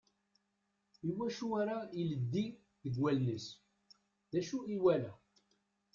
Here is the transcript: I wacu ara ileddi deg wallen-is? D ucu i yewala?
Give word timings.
I 1.07 1.09
wacu 1.17 1.47
ara 1.61 1.77
ileddi 1.99 2.45
deg 2.83 2.93
wallen-is? 3.01 3.45
D 4.31 4.33
ucu 4.39 4.57
i 4.63 4.67
yewala? 4.71 5.11